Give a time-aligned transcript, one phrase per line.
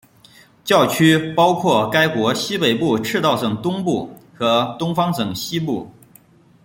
[0.63, 5.91] 教区包括该国西北部赤道省东部和东方省西部。